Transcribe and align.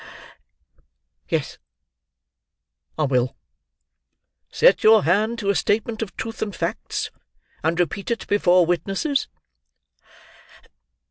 "Yes, 1.29 1.59
I 2.97 3.03
will." 3.03 3.37
"Set 4.51 4.83
your 4.83 5.03
hand 5.03 5.37
to 5.37 5.51
a 5.51 5.55
statement 5.55 6.01
of 6.01 6.17
truth 6.17 6.41
and 6.41 6.55
facts, 6.55 7.11
and 7.61 7.79
repeat 7.79 8.09
it 8.09 8.25
before 8.27 8.65
witnesses?" 8.65 9.27